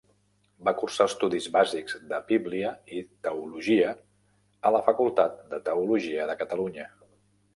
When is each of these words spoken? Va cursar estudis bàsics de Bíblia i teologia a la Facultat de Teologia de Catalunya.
Va 0.67 0.71
cursar 0.77 1.05
estudis 1.09 1.49
bàsics 1.57 1.97
de 2.13 2.19
Bíblia 2.31 2.71
i 2.99 3.03
teologia 3.27 3.93
a 4.69 4.73
la 4.77 4.83
Facultat 4.89 5.39
de 5.53 5.63
Teologia 5.71 6.25
de 6.31 6.37
Catalunya. 6.43 6.87